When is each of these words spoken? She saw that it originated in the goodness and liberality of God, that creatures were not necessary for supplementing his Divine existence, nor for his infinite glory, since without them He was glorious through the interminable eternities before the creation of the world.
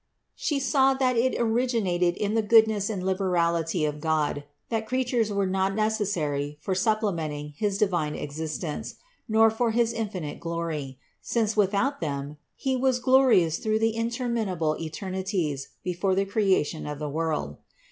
She 0.33 0.59
saw 0.59 0.95
that 0.95 1.15
it 1.15 1.39
originated 1.39 2.17
in 2.17 2.33
the 2.33 2.41
goodness 2.41 2.89
and 2.89 3.05
liberality 3.05 3.85
of 3.85 4.01
God, 4.01 4.45
that 4.69 4.87
creatures 4.87 5.31
were 5.31 5.45
not 5.45 5.75
necessary 5.75 6.57
for 6.59 6.73
supplementing 6.73 7.53
his 7.55 7.77
Divine 7.77 8.15
existence, 8.15 8.95
nor 9.29 9.51
for 9.51 9.69
his 9.69 9.93
infinite 9.93 10.39
glory, 10.39 10.97
since 11.21 11.55
without 11.55 12.01
them 12.01 12.37
He 12.55 12.75
was 12.75 12.97
glorious 12.97 13.59
through 13.59 13.77
the 13.77 13.95
interminable 13.95 14.75
eternities 14.79 15.67
before 15.83 16.15
the 16.15 16.25
creation 16.25 16.87
of 16.87 16.97
the 16.97 17.07
world. 17.07 17.57